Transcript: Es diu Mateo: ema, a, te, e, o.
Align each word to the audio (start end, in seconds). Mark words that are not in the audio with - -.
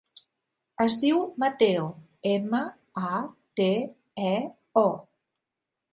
Es 0.85 0.95
diu 1.01 1.19
Mateo: 1.43 1.83
ema, 2.31 2.63
a, 3.13 3.21
te, 3.61 3.71
e, 4.33 4.35
o. 4.85 4.87